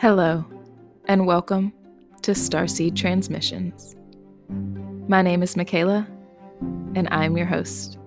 [0.00, 0.46] Hello,
[1.08, 1.74] and welcome
[2.22, 3.96] to Starseed Transmissions.
[5.08, 6.08] My name is Michaela,
[6.94, 7.98] and I'm your host.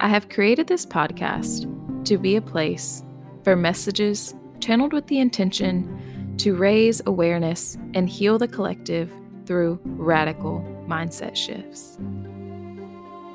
[0.00, 3.04] I have created this podcast to be a place
[3.44, 9.12] for messages channeled with the intention to raise awareness and heal the collective
[9.46, 11.96] through radical mindset shifts.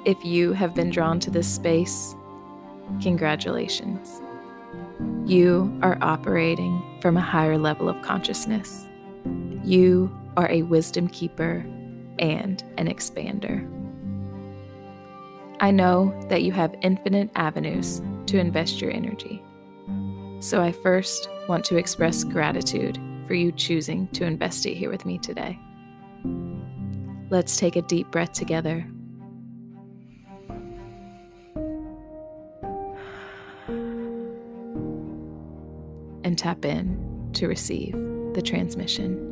[0.03, 2.13] If you have been drawn to this space,
[3.01, 4.21] congratulations.
[5.25, 8.87] You are operating from a higher level of consciousness.
[9.63, 11.63] You are a wisdom keeper
[12.17, 13.61] and an expander.
[15.59, 19.43] I know that you have infinite avenues to invest your energy.
[20.39, 22.97] So I first want to express gratitude
[23.27, 25.59] for you choosing to invest it here with me today.
[27.29, 28.83] Let's take a deep breath together.
[36.25, 37.93] And tap in to receive
[38.33, 39.31] the transmission.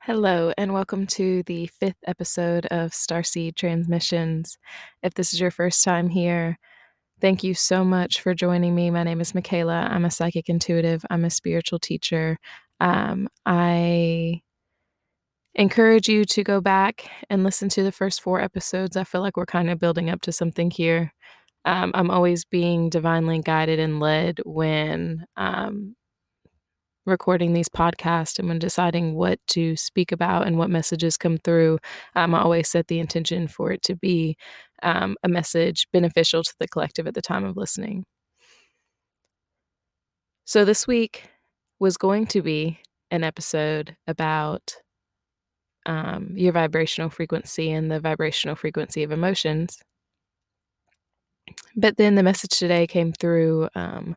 [0.00, 4.58] Hello, and welcome to the fifth episode of Starseed Transmissions.
[5.04, 6.58] If this is your first time here,
[7.20, 8.90] thank you so much for joining me.
[8.90, 9.86] My name is Michaela.
[9.92, 12.36] I'm a psychic intuitive, I'm a spiritual teacher.
[12.80, 14.42] Um, I
[15.54, 18.96] encourage you to go back and listen to the first four episodes.
[18.96, 21.12] I feel like we're kind of building up to something here.
[21.64, 25.94] Um, I'm always being divinely guided and led when um,
[27.06, 31.78] recording these podcasts and when deciding what to speak about and what messages come through,
[32.14, 34.36] um, I always set the intention for it to be
[34.82, 38.04] um, a message beneficial to the collective at the time of listening.
[40.44, 41.28] So this week
[41.78, 42.80] was going to be
[43.10, 44.81] an episode about
[45.86, 49.82] um, your vibrational frequency and the vibrational frequency of emotions.
[51.76, 54.16] But then the message today came through um,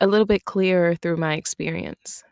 [0.00, 2.22] a little bit clearer through my experience.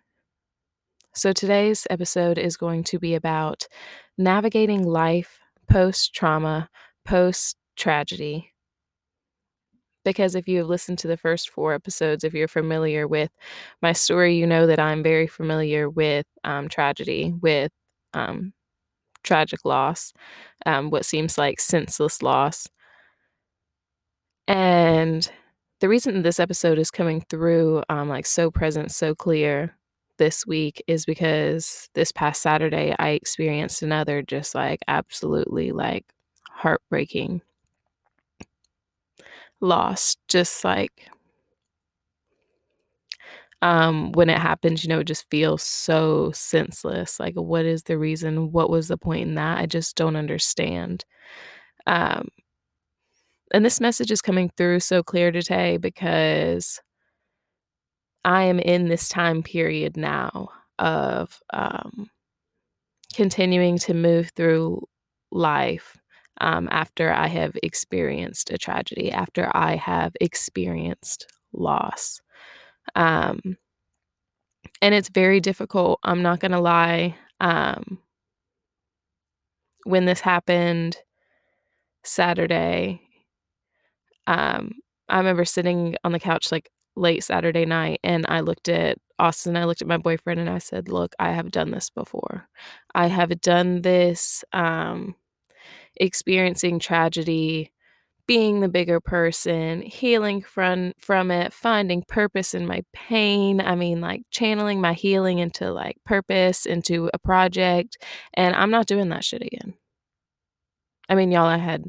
[1.15, 3.67] So, today's episode is going to be about
[4.17, 6.69] navigating life post trauma,
[7.05, 8.53] post tragedy.
[10.05, 13.31] Because if you have listened to the first four episodes, if you're familiar with
[13.83, 17.73] my story, you know that I'm very familiar with um, tragedy, with
[18.15, 18.53] um,
[19.25, 20.13] tragic loss,
[20.67, 22.69] um, what seems like senseless loss.
[24.47, 25.31] And
[25.81, 29.77] the reason this episode is coming through um, like so present, so clear
[30.19, 36.05] this week is because this past Saturday I experienced another just like absolutely like
[36.51, 37.43] heartbreaking
[39.61, 40.17] loss.
[40.29, 41.09] Just like
[43.63, 47.19] um when it happens, you know, it just feels so senseless.
[47.21, 48.53] Like what is the reason?
[48.53, 49.59] What was the point in that?
[49.59, 51.05] I just don't understand.
[51.87, 52.29] Um
[53.53, 56.81] and this message is coming through so clear today because
[58.25, 60.49] I am in this time period now
[60.79, 62.11] of um,
[63.15, 64.87] continuing to move through
[65.31, 65.97] life
[66.41, 72.21] um, after I have experienced a tragedy, after I have experienced loss.
[72.99, 73.57] Um,
[74.83, 76.01] and it's very difficult.
[76.03, 77.17] I'm not going to lie.
[77.41, 78.01] Um,
[79.85, 80.97] when this happened
[82.03, 83.01] Saturday,
[84.27, 84.73] um,
[85.09, 89.57] I remember sitting on the couch like late Saturday night and I looked at Austin,
[89.57, 92.49] I looked at my boyfriend and I said, Look, I have done this before.
[92.95, 95.15] I have done this um,
[95.97, 97.73] experiencing tragedy,
[98.29, 103.61] being the bigger person, healing from from it, finding purpose in my pain.
[103.61, 107.97] I mean, like channeling my healing into like purpose, into a project.
[108.35, 109.75] And I'm not doing that shit again.
[111.09, 111.85] I mean, y'all, I had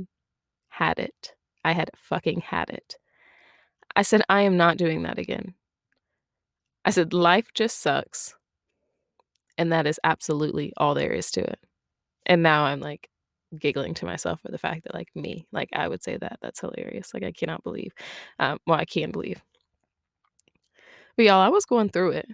[0.69, 1.33] had it.
[1.66, 2.95] I had fucking had it.
[3.95, 5.56] I said, I am not doing that again.
[6.85, 8.33] I said, life just sucks.
[9.57, 11.59] And that is absolutely all there is to it.
[12.25, 13.09] And now I'm like
[13.57, 16.40] giggling to myself for the fact that, like, me, like, I would say that.
[16.42, 17.13] That's hilarious.
[17.13, 17.94] Like, I cannot believe.
[18.40, 19.42] Um, well, I can believe.
[21.16, 22.30] But y'all, I was going through it.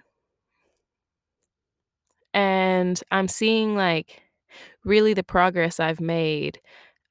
[2.34, 4.22] And I'm seeing, like,
[4.84, 6.60] really the progress I've made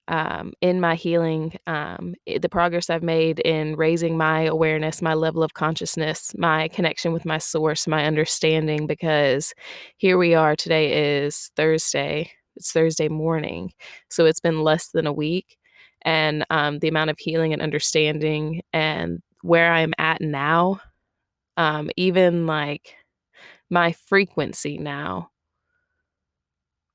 [0.09, 5.43] um, in my healing, um, the progress I've made in raising my awareness, my level
[5.43, 9.55] of consciousness, my connection with my source, my understanding, because
[9.97, 10.57] here we are.
[10.57, 12.31] Today is Thursday.
[12.57, 13.73] It's Thursday morning.
[14.11, 15.57] So it's been less than a week.
[16.03, 20.81] And um, the amount of healing and understanding and where I'm at now,
[21.57, 22.97] um, even like
[23.71, 25.31] my frequency now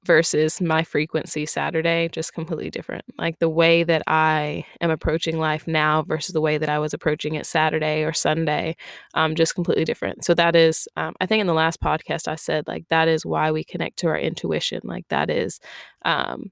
[0.06, 3.04] versus my frequency Saturday, just completely different.
[3.18, 6.94] Like, the way that I am approaching life now versus the way that I was
[6.94, 8.76] approaching it Saturday or Sunday,
[9.14, 10.24] um, just completely different.
[10.26, 13.26] So that is, um, I think in the last podcast I said, like, that is
[13.26, 14.82] why we connect to our intuition.
[14.84, 15.60] Like, that is,
[16.06, 16.52] um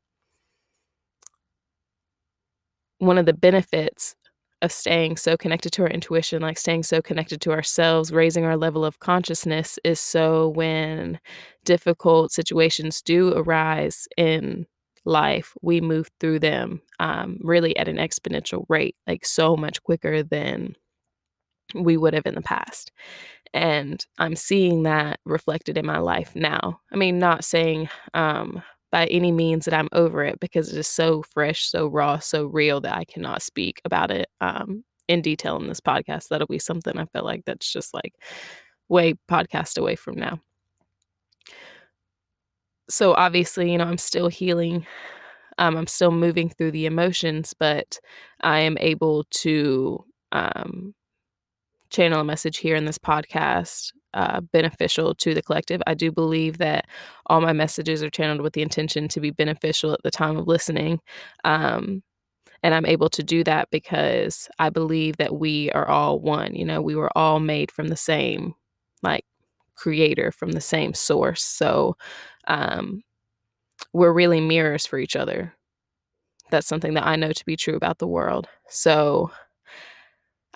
[2.99, 4.15] one of the benefits
[4.61, 8.57] of staying so connected to our intuition, like staying so connected to ourselves, raising our
[8.57, 11.19] level of consciousness is so when
[11.63, 14.65] difficult situations do arise in
[15.05, 20.23] life, we move through them um, really at an exponential rate, like so much quicker
[20.23, 20.75] than
[21.75, 22.91] we would have in the past.
[23.53, 26.81] And I'm seeing that reflected in my life now.
[26.91, 28.61] I mean, not saying um,
[28.97, 32.47] by any means that I'm over it because it is so fresh, so raw, so
[32.47, 36.29] real that I cannot speak about it um, in detail in this podcast.
[36.29, 38.15] That'll be something I feel like that's just like
[38.89, 40.39] way podcast away from now.
[42.89, 44.87] So obviously, you know, I'm still healing.
[45.59, 47.99] Um, I'm still moving through the emotions, but
[48.41, 50.95] I am able to um,
[51.89, 55.81] channel a message here in this podcast uh, beneficial to the collective.
[55.85, 56.87] I do believe that
[57.27, 60.47] all my messages are channeled with the intention to be beneficial at the time of
[60.47, 60.99] listening.
[61.43, 62.01] Um,
[62.63, 66.55] and I'm able to do that because I believe that we are all one.
[66.55, 68.55] You know, we were all made from the same,
[69.03, 69.25] like,
[69.75, 71.43] creator, from the same source.
[71.43, 71.95] So
[72.47, 73.03] um,
[73.93, 75.53] we're really mirrors for each other.
[76.49, 78.47] That's something that I know to be true about the world.
[78.69, 79.31] So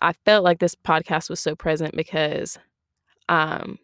[0.01, 2.57] I felt like this podcast was so present because
[3.29, 3.79] um,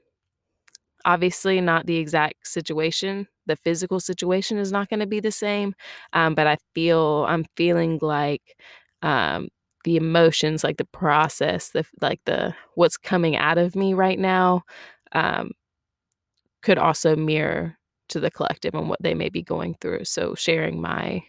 [1.05, 3.27] obviously not the exact situation.
[3.45, 5.73] The physical situation is not going to be the same,
[6.13, 8.57] um, but I feel I'm feeling like
[9.01, 9.47] um,
[9.85, 14.63] the emotions, like the process, the like the what's coming out of me right now,
[15.13, 15.51] um,
[16.61, 17.77] could also mirror
[18.09, 20.05] to the collective and what they may be going through.
[20.05, 21.23] So sharing my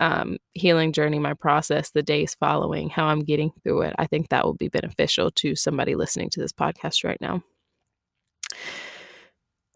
[0.00, 3.94] um, healing journey, my process, the days following, how I'm getting through it.
[3.98, 7.42] I think that will be beneficial to somebody listening to this podcast right now.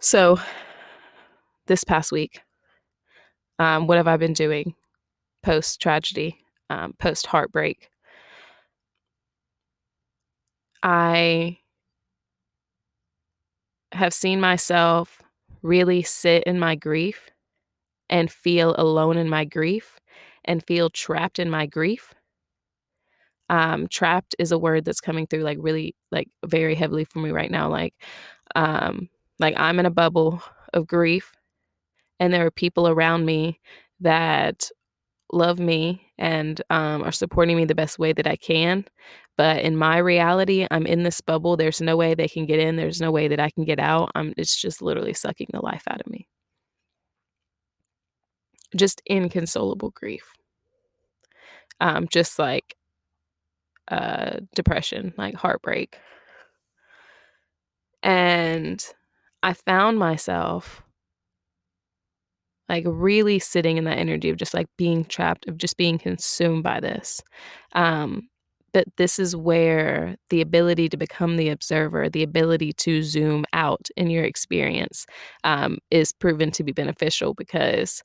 [0.00, 0.38] So,
[1.66, 2.42] this past week,
[3.58, 4.74] um, what have I been doing
[5.42, 6.38] post tragedy,
[6.70, 7.88] um, post heartbreak?
[10.82, 11.58] I
[13.92, 15.22] have seen myself
[15.62, 17.30] really sit in my grief
[18.10, 19.98] and feel alone in my grief
[20.44, 22.14] and feel trapped in my grief.
[23.50, 27.30] Um, trapped is a word that's coming through like really like very heavily for me
[27.30, 27.68] right now.
[27.68, 27.94] Like,
[28.54, 29.08] um,
[29.38, 30.42] like I'm in a bubble
[30.72, 31.32] of grief
[32.20, 33.60] and there are people around me
[34.00, 34.70] that
[35.32, 38.84] love me and um, are supporting me the best way that I can.
[39.36, 41.56] But in my reality, I'm in this bubble.
[41.56, 42.76] There's no way they can get in.
[42.76, 44.12] There's no way that I can get out.
[44.14, 46.28] I'm, it's just literally sucking the life out of me
[48.76, 50.32] just inconsolable grief.
[51.80, 52.76] Um, just like
[53.88, 55.98] uh, depression, like heartbreak.
[58.02, 58.84] And
[59.42, 60.82] I found myself
[62.68, 66.62] like really sitting in that energy of just like being trapped, of just being consumed
[66.62, 67.20] by this.
[67.72, 68.28] Um,
[68.72, 73.88] but this is where the ability to become the observer, the ability to zoom out
[73.96, 75.06] in your experience
[75.44, 78.02] um, is proven to be beneficial because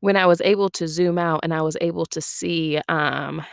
[0.00, 3.44] when I was able to zoom out and I was able to see, um,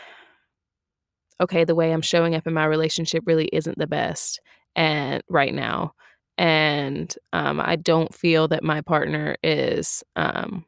[1.42, 4.40] okay, the way I'm showing up in my relationship really isn't the best
[4.76, 5.94] and right now.
[6.38, 10.66] And um, I don't feel that my partner is um,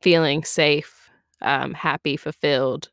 [0.00, 1.10] feeling safe,
[1.42, 2.88] um, happy, fulfilled.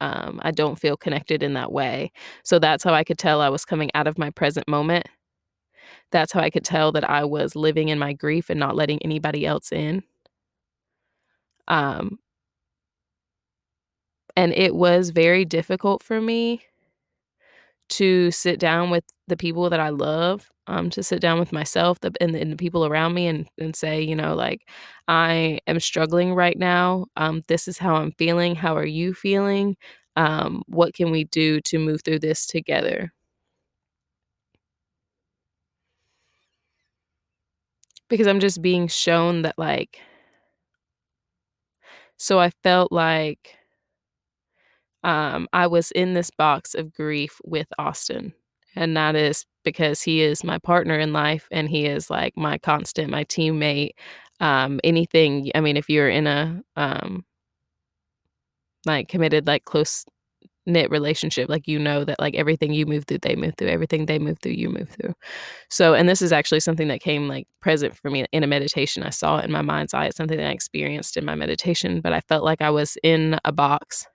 [0.00, 2.12] Um, I don't feel connected in that way.
[2.44, 5.06] So that's how I could tell I was coming out of my present moment.
[6.10, 9.00] That's how I could tell that I was living in my grief and not letting
[9.02, 10.02] anybody else in.
[11.68, 12.18] Um,
[14.36, 16.62] and it was very difficult for me
[17.90, 21.98] to sit down with the people that I love, um, to sit down with myself
[22.00, 24.68] the, and, and the people around me and, and say, you know, like,
[25.08, 27.06] I am struggling right now.
[27.16, 28.54] Um, this is how I'm feeling.
[28.54, 29.76] How are you feeling?
[30.16, 33.12] Um, what can we do to move through this together?
[38.08, 40.00] Because I'm just being shown that, like,
[42.18, 43.56] so I felt like
[45.04, 48.34] um, I was in this box of grief with Austin.
[48.76, 52.58] And that is because he is my partner in life and he is like my
[52.58, 53.92] constant, my teammate.
[54.40, 57.24] Um, anything, I mean, if you're in a um,
[58.86, 60.04] like committed, like close
[60.68, 64.06] knit relationship, like, you know that, like, everything you move through, they move through, everything
[64.06, 65.14] they move through, you move through.
[65.70, 69.02] So and this is actually something that came, like, present for me in a meditation,
[69.02, 72.00] I saw it in my mind's eye, it's something that I experienced in my meditation,
[72.02, 74.06] but I felt like I was in a box,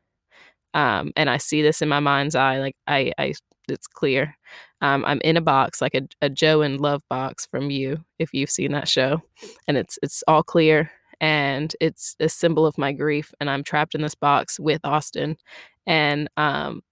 [0.73, 3.33] um, and I see this in my mind's eye, like, I I
[3.69, 4.35] it's clear.
[4.81, 8.33] Um, I'm in a box, like a a Joe in Love box from You, if
[8.33, 9.21] you've seen that show,
[9.67, 10.91] and it's it's all clear,
[11.23, 15.37] and it's a symbol of my grief, and I'm trapped in this box with Austin,
[15.87, 16.83] and, um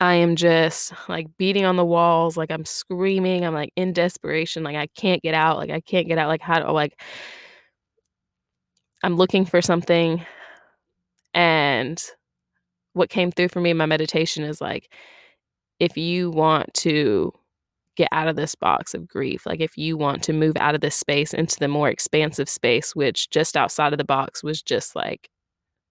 [0.00, 4.62] I am just, like, beating on the walls, like, I'm screaming, I'm, like, in desperation,
[4.62, 7.00] like, I can't get out, like, I can't get out, like, how do like
[9.02, 10.24] I'm looking for something,
[11.34, 12.02] and
[12.94, 14.90] what came through for me in my meditation is, like,
[15.80, 17.32] if you want to
[17.96, 20.80] get out of this box of grief, like, if you want to move out of
[20.80, 24.96] this space into the more expansive space, which just outside of the box was just,
[24.96, 25.28] like,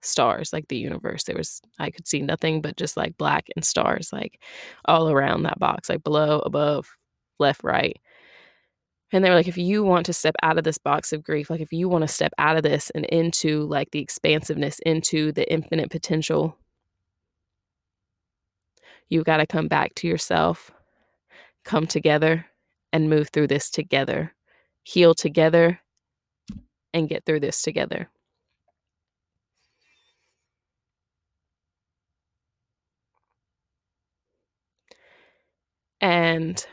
[0.04, 3.66] stars, like the universe, there was I could see nothing but just, like, black and
[3.66, 4.42] stars, like,
[4.86, 6.88] all around that box, like, below, above,
[7.40, 7.98] left, right.
[9.14, 11.50] And they were like, "If you want to step out of this box of grief,
[11.50, 15.52] like, if you wanna step out of this and into, like, the expansiveness, into the
[15.52, 16.58] infinite potential"
[19.10, 20.72] you've gotta come back to yourself,
[21.64, 22.48] come together,
[22.94, 24.34] and move through this together,
[24.84, 25.82] heal together,
[26.94, 28.10] and get through this together."
[36.02, 36.66] And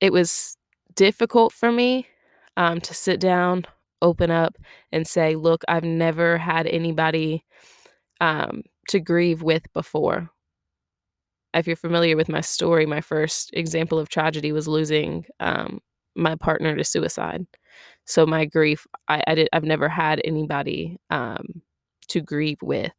[0.00, 0.56] it was
[0.94, 2.08] difficult for me,
[2.56, 3.66] um, to sit down,
[4.02, 4.56] open up,
[4.92, 7.44] and say, "Look, I've never had anybody,
[8.20, 10.30] um, to grieve with before."
[11.56, 15.80] If you're familiar with my story, my first example of tragedy was losing, um,
[16.16, 17.46] my partner to suicide.
[18.06, 21.62] So my grief, I I did I've never had anybody, um,
[22.08, 22.92] to grieve with.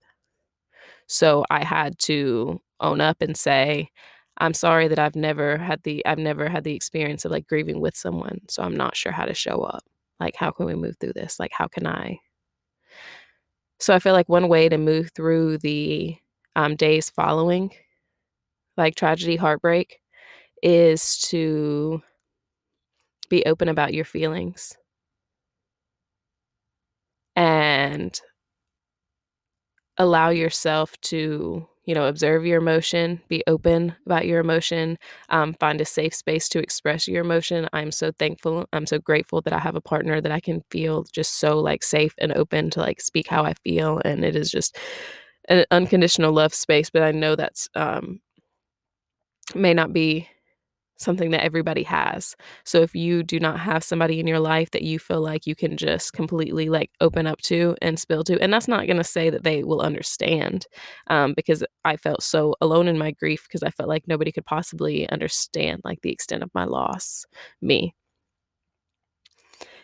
[1.08, 3.90] So I had to own up and say,
[4.38, 7.80] "I'm sorry that I've never had the I've never had the experience of, like, grieving
[7.82, 9.84] with someone, so I'm not sure how to show up.
[10.20, 11.40] Like, how can we move through this?
[11.40, 12.20] Like, how can I"
[13.80, 16.18] So I feel like one way to move through the,
[16.56, 17.72] um, days following,
[18.78, 20.00] like, tragedy, heartbreak,
[20.64, 22.02] is to
[23.30, 24.78] be open about your feelings.
[27.36, 28.20] And
[29.98, 34.98] allow yourself to, you know, observe your emotion, be open about your emotion,
[35.30, 37.68] um, find a safe space to express your emotion.
[37.74, 41.06] I'm so thankful, I'm so grateful that I have a partner that I can feel
[41.12, 44.52] just so, like, safe and open to, like, speak how I feel, and it is
[44.52, 44.78] just
[45.50, 48.20] an unconditional love space, but I know that's, um
[49.56, 50.28] may not be
[50.98, 52.36] something that everybody has.
[52.66, 55.56] So if you do not have somebody in your life that you feel like you
[55.56, 59.30] can just completely, like, open up to and spill to and that's not gonna say
[59.30, 60.68] that they will understand,
[61.08, 64.46] um, because I felt so alone in my grief because I felt like nobody could
[64.46, 67.26] possibly understand, like, the extent of my loss,
[67.62, 67.94] me.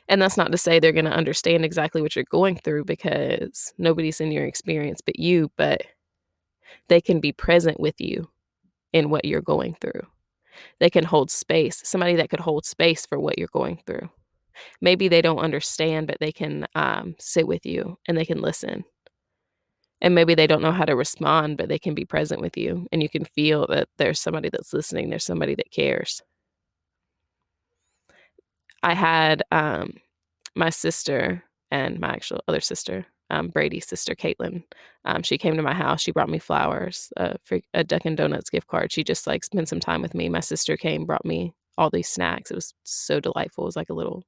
[0.09, 4.19] And that's not to say they're gonna understand exactly what you're going through because nobody's
[4.21, 5.81] in your experience but you, but
[6.89, 8.29] they can be present with you
[8.93, 10.07] in what you're going through.
[10.79, 14.09] They can hold space, somebody that could hold space for what you're going through.
[14.81, 18.85] Maybe they don't understand, but they can, um, sit with you, and they can listen.
[19.99, 22.87] And maybe they don't know how to respond, but they can be present with you,
[22.91, 26.21] and you can feel that there's somebody that's listening, there's somebody that cares.
[28.83, 29.93] I had, um,
[30.55, 34.63] my sister and my actual other sister, um, Brady's sister, Caitlin,
[35.05, 37.11] um, she came to my house, she brought me flowers,
[37.43, 40.29] for a Dunkin' Donuts gift card, she just, like, spent some time with me.
[40.29, 43.89] My sister came, brought me all these snacks, it was so delightful, it was like
[43.89, 44.23] a little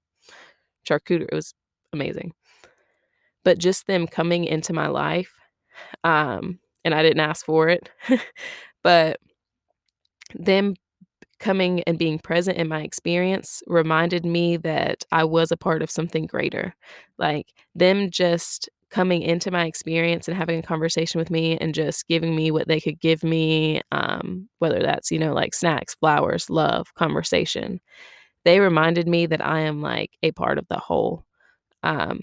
[0.87, 1.27] charcuterie.
[1.31, 1.53] it was
[1.93, 2.33] amazing.
[3.43, 5.33] But just them coming into my life,
[6.03, 7.89] um, and I didn't ask for it,
[8.83, 9.19] but
[10.33, 10.75] them
[11.39, 15.91] coming and being present in my experience reminded me that I was a part of
[15.91, 16.73] something greater.
[17.17, 22.07] Like, them just coming into my experience and having a conversation with me and just
[22.07, 26.49] giving me what they could give me, um, whether that's, you know, like, snacks, flowers,
[26.49, 27.81] love, conversation.
[28.45, 31.25] They reminded me that I am, like, a part of the whole.
[31.83, 32.21] Um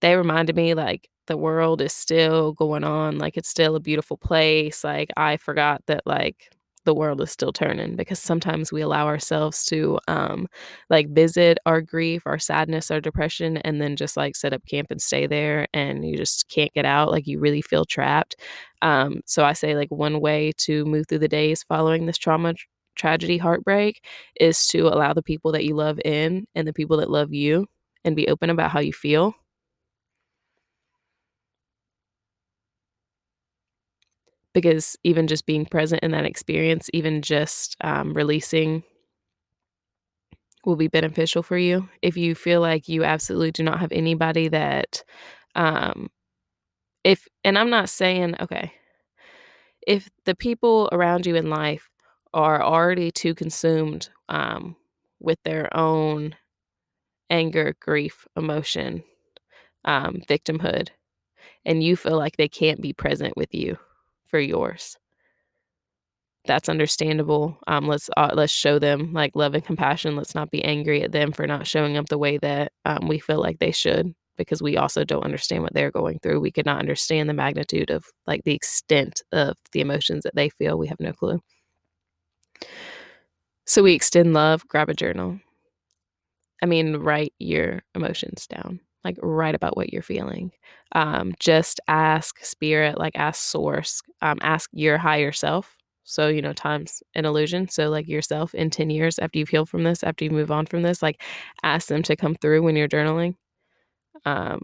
[0.00, 4.16] they reminded me, like, the world is still going on, like, it's still a beautiful
[4.16, 6.50] place, like, I forgot that, like,
[6.86, 10.48] the world is still turning because sometimes we allow ourselves to, um,
[10.90, 14.88] like, visit our grief, our sadness, our depression, and then just, like, set up camp
[14.90, 18.36] and stay there, and you just can't get out, like, you really feel trapped.
[18.82, 22.54] Um, so I say, like, one way to move through the days following this trauma,
[22.96, 24.02] tragedy, heartbreak
[24.40, 27.66] is to allow the people that you love in and the people that love you
[28.04, 29.34] and be open about how you feel.
[34.56, 38.84] Because even just being present in that experience, even just, um, releasing
[40.64, 41.88] will be beneficial for you.
[42.02, 45.04] If you feel like you absolutely do not have anybody that,
[45.54, 46.10] um
[47.04, 48.72] if and I'm not saying okay.
[49.86, 51.88] If the people around you in life
[52.34, 54.76] are already too consumed, um,
[55.20, 56.36] with their own
[57.30, 59.04] anger, grief, emotion,
[59.84, 60.90] um, victimhood,
[61.66, 63.78] and you feel like they can't be present with you
[64.28, 64.96] for yours
[66.46, 67.58] that's understandable.
[67.66, 70.16] Um, let's uh, let's show them like love and compassion.
[70.16, 73.18] Let's not be angry at them for not showing up the way that um, we
[73.18, 76.40] feel like they should, because we also don't understand what they're going through.
[76.40, 80.48] We could not understand the magnitude of like the extent of the emotions that they
[80.48, 80.78] feel.
[80.78, 81.40] We have no clue.
[83.66, 84.66] So we extend love.
[84.68, 85.40] Grab a journal.
[86.62, 88.80] I mean, write your emotions down.
[89.06, 90.52] Like write about what you're feeling.
[90.92, 95.76] Um, just ask spirit, like ask source, um, ask your higher self
[96.08, 97.68] so, you know, time's an illusion.
[97.68, 100.64] So, like yourself in 10 years after you've healed from this, after you move on
[100.66, 101.20] from this, like
[101.64, 103.34] ask them to come through when you're journaling
[104.24, 104.60] um,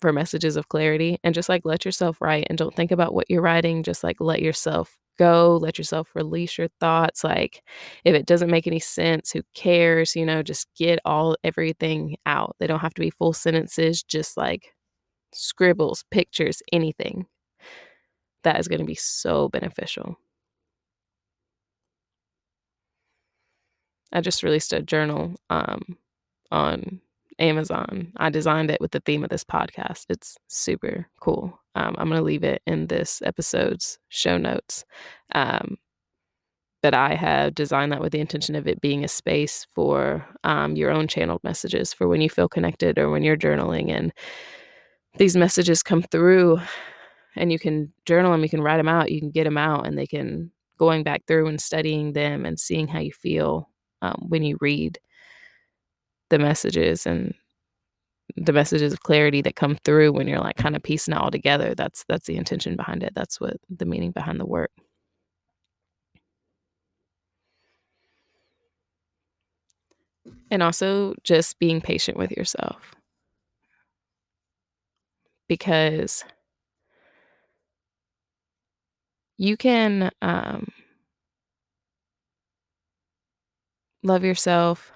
[0.00, 3.30] for messages of clarity and just like let yourself write and don't think about what
[3.30, 3.84] you're writing.
[3.84, 7.22] Just like let yourself go, let yourself release your thoughts.
[7.22, 7.62] Like
[8.04, 10.16] if it doesn't make any sense, who cares?
[10.16, 12.56] You know, just get all everything out.
[12.58, 14.74] They don't have to be full sentences, just like
[15.32, 17.26] scribbles, pictures, anything.
[18.44, 20.16] That is going to be so beneficial.
[24.12, 25.82] I just released a journal um,
[26.50, 27.00] on
[27.38, 28.12] Amazon.
[28.16, 30.06] I designed it with the theme of this podcast.
[30.08, 31.59] It's super cool.
[31.74, 34.84] Um, I'm going to leave it in this episode's show notes.
[35.34, 35.76] Um,
[36.82, 40.76] but I have designed that with the intention of it being a space for um,
[40.76, 44.12] your own channeled messages for when you feel connected or when you're journaling and
[45.18, 46.60] these messages come through
[47.36, 49.86] and you can journal them, you can write them out, you can get them out,
[49.86, 53.68] and they can going back through and studying them and seeing how you feel
[54.02, 54.98] um, when you read
[56.30, 57.34] the messages and
[58.36, 61.30] the messages of clarity that come through when you're like kind of piecing it all
[61.30, 63.14] together that's that's the intention behind it.
[63.14, 64.70] That's what the meaning behind the work.
[70.50, 72.94] And also just being patient with yourself.
[75.48, 76.24] Because
[79.38, 80.68] you can um,
[84.02, 84.92] love yourself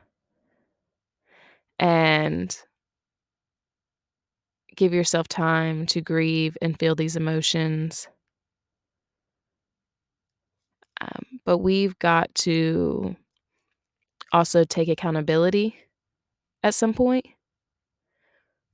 [1.78, 2.56] and
[4.76, 8.08] give yourself time to grieve and feel these emotions.
[11.00, 13.16] Um, but we've got to
[14.32, 15.76] also take accountability
[16.62, 17.26] at some point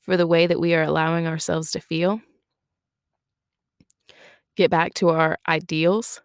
[0.01, 2.21] for the way that we are allowing ourselves to feel.
[4.57, 6.21] Get back to our ideals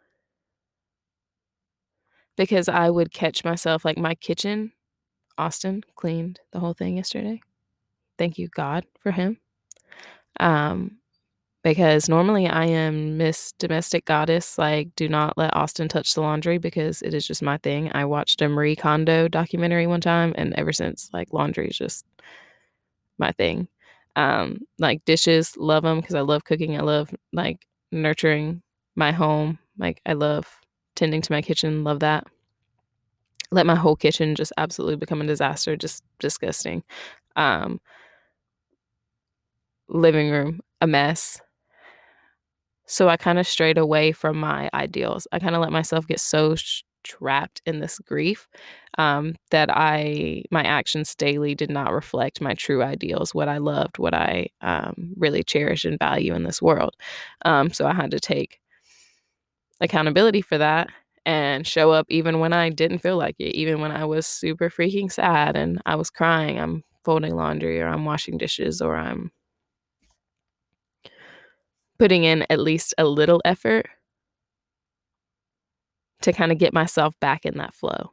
[2.38, 4.74] because I would catch myself like my kitchen.
[5.38, 7.42] Austin cleaned the whole thing yesterday.
[8.18, 9.38] Thank you, God, for him.
[10.40, 10.98] Um,
[11.64, 14.58] because normally I am Miss Domestic Goddess.
[14.58, 17.92] Like, do not let Austin touch the laundry because it is just my thing.
[17.94, 22.06] I watched a Marie Kondo documentary one time, and ever since, like, laundry is just
[23.18, 23.68] my thing.
[24.16, 26.78] Um, like dishes, love them because I love cooking.
[26.78, 28.62] I love like nurturing
[28.96, 29.60] my home.
[29.78, 30.48] Like, I love
[30.96, 32.26] tending to my kitchen, love that.
[33.52, 36.84] Let my whole kitchen just absolutely become a disaster, just disgusting.
[37.36, 37.80] Um,
[39.90, 41.40] living room, a mess.
[42.88, 45.28] So I kind of strayed away from my ideals.
[45.32, 46.56] I kind of let myself get so
[47.04, 48.48] trapped in this grief
[48.98, 53.98] um, that I my actions daily did not reflect my true ideals, what I loved,
[54.00, 56.96] what I um, really cherish and value in this world.
[57.44, 58.60] Um, so I had to take
[59.82, 60.90] accountability for that
[61.26, 64.70] and show up even when I didn't feel like it, even when I was super
[64.70, 66.60] freaking sad and I was crying.
[66.60, 69.32] I'm folding laundry or I'm washing dishes or I'm
[71.98, 73.88] putting in at least a little effort
[76.22, 78.12] to kind of get myself back in that flow.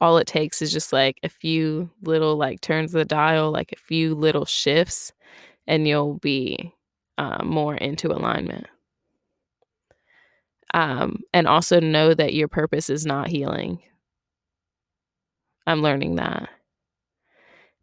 [0.00, 3.72] All it takes is just like a few little like turns of the dial, like
[3.72, 5.12] a few little shifts,
[5.66, 6.74] and you'll be
[7.16, 8.66] uh, more into alignment
[10.74, 13.80] um, and also know that your purpose is not healing.
[15.66, 16.48] I'm learning that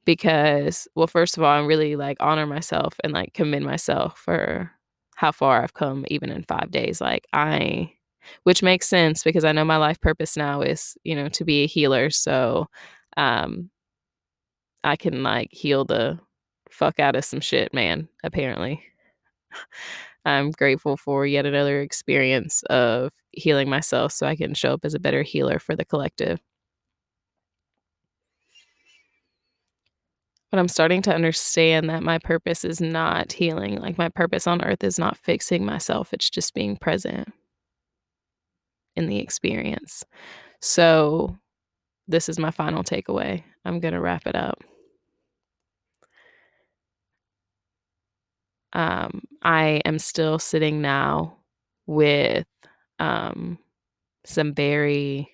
[0.05, 4.71] because, well, first of all, I'm really like honor myself and like commend myself for
[5.15, 7.01] how far I've come, even in five days.
[7.01, 7.93] Like, I,
[8.43, 11.63] which makes sense because I know my life purpose now is, you know, to be
[11.63, 12.09] a healer.
[12.09, 12.67] So,
[13.17, 13.69] um,
[14.83, 16.19] I can like heal the
[16.69, 18.83] fuck out of some shit, man, apparently.
[20.25, 24.93] I'm grateful for yet another experience of healing myself so I can show up as
[24.93, 26.39] a better healer for the collective.
[30.53, 34.63] But I'm starting to understand that my purpose is not healing, like, my purpose on
[34.63, 37.33] earth is not fixing myself, it's just being present
[38.95, 40.05] in the experience.
[40.61, 41.37] So,
[42.07, 43.43] this is my final takeaway.
[43.65, 44.63] I'm gonna wrap it up.
[48.73, 51.37] Um, I am still sitting now
[51.85, 52.47] with,
[52.99, 53.57] um,
[54.25, 55.29] some very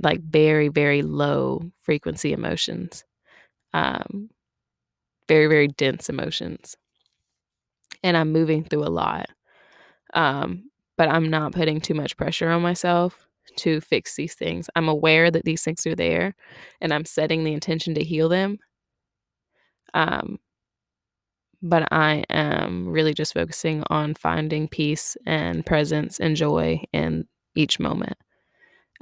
[0.00, 3.04] like, very, very low frequency emotions,
[3.74, 4.28] um,
[5.28, 6.76] very, very dense emotions.
[8.02, 9.28] And I'm moving through a lot,
[10.14, 13.26] um, but I'm not putting too much pressure on myself
[13.58, 14.68] to fix these things.
[14.76, 16.34] I'm aware that these things are there,
[16.80, 18.58] and I'm setting the intention to heal them.
[19.94, 20.38] Um
[21.62, 27.78] but I am really just focusing on finding peace and presence and joy in each
[27.78, 28.16] moment.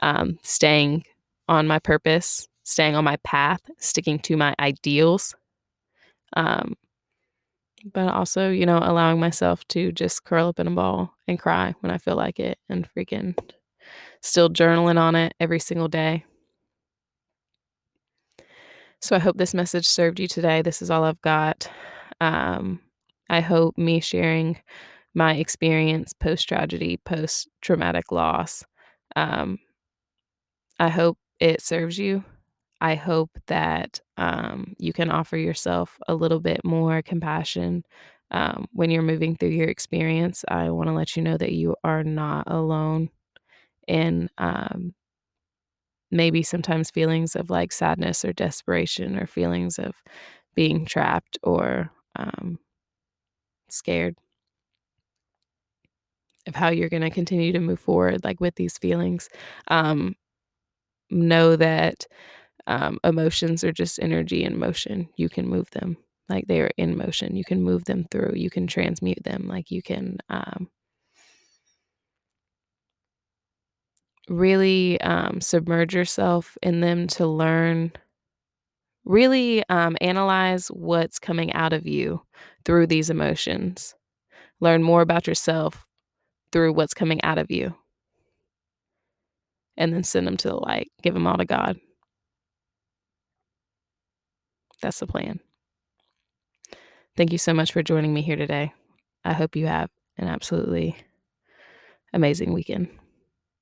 [0.02, 1.04] Um, staying
[1.48, 5.34] on my purpose, staying on my path, sticking to my ideals.
[6.36, 6.76] Um,
[7.92, 11.74] but also, you know, allowing myself to just curl up in a ball and cry
[11.80, 13.38] when I feel like it and freaking
[14.22, 16.24] still journaling on it every single day.
[19.00, 20.60] So I hope this message served you today.
[20.60, 21.70] This is all I've got.
[22.20, 22.80] Um,
[23.30, 24.58] I hope me sharing
[25.14, 28.64] my experience post-tragedy, post-traumatic loss,
[29.16, 29.58] um
[30.78, 32.24] I hope it serves you.
[32.80, 37.84] I hope that, um, you can offer yourself a little bit more compassion,
[38.30, 40.44] um, when you're moving through your experience.
[40.48, 43.10] I wanna let you know that you are not alone
[43.88, 44.94] in, um
[46.10, 49.94] maybe sometimes feelings of, like, sadness or desperation or feelings of
[50.54, 52.58] being trapped or, um
[53.68, 54.16] scared
[56.46, 59.28] of how you're gonna continue to move forward, like, with these feelings.
[59.68, 60.16] Um,
[61.10, 62.06] know that,
[62.66, 65.08] um, emotions are just energy in motion.
[65.16, 65.96] You can move them,
[66.28, 67.36] like, they are in motion.
[67.36, 70.68] You can move them through, you can transmute them, like, you can, um
[74.28, 77.92] really, um, submerge yourself in them to learn
[79.04, 82.22] really, um, analyze what's coming out of you
[82.64, 83.94] through these emotions.
[84.60, 85.86] Learn more about yourself
[86.52, 87.74] through what's coming out of you.
[89.76, 90.90] And then send them to the light.
[91.02, 91.78] give them all to God.
[94.82, 95.40] That's the plan.
[97.16, 98.72] Thank you so much for joining me here today.
[99.24, 100.96] I hope you have an absolutely
[102.12, 102.88] amazing weekend.